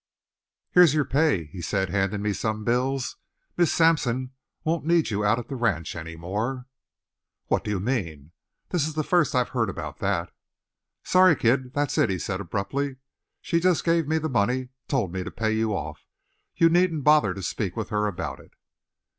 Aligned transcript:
"Here's 0.71 0.95
your 0.95 1.05
pay," 1.05 1.43
he 1.45 1.61
said, 1.61 1.91
handing 1.91 2.23
me 2.23 2.33
some 2.33 2.63
bills. 2.63 3.17
"Miss 3.55 3.71
Sampson 3.71 4.31
won't 4.63 4.83
need 4.83 5.11
you 5.11 5.23
out 5.23 5.37
at 5.37 5.47
the 5.47 5.55
ranch 5.55 5.95
any 5.95 6.15
more." 6.15 6.65
"What 7.49 7.63
do 7.63 7.69
you 7.69 7.79
mean? 7.79 8.31
This 8.69 8.87
is 8.87 8.95
the 8.95 9.03
first 9.03 9.35
I've 9.35 9.49
heard 9.49 9.69
about 9.69 9.99
that." 9.99 10.31
"Sorry, 11.03 11.35
kid. 11.35 11.75
That's 11.75 11.99
it," 11.99 12.09
he 12.09 12.17
said 12.17 12.41
abruptly. 12.41 12.95
"She 13.41 13.59
just 13.59 13.83
gave 13.83 14.07
me 14.07 14.17
the 14.17 14.27
money 14.27 14.69
told 14.87 15.13
me 15.13 15.23
to 15.23 15.29
pay 15.29 15.51
you 15.51 15.71
off. 15.75 16.07
You 16.55 16.69
needn't 16.69 17.03
bother 17.03 17.35
to 17.35 17.43
speak 17.43 17.77
with 17.77 17.89
her 17.89 18.07
about 18.07 18.39
it." 18.39 18.53